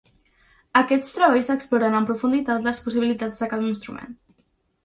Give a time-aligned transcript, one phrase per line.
[0.79, 4.19] Aquests treballs exploren amb profunditat les possibilitats de cada instrument.